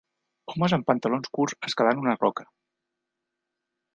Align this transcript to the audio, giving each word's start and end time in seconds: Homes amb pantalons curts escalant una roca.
Homes 0.53 0.73
amb 0.77 0.87
pantalons 0.91 1.29
curts 1.37 1.69
escalant 1.69 2.03
una 2.05 2.17
roca. 2.21 2.47